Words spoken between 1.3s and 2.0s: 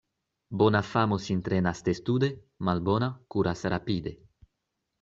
trenas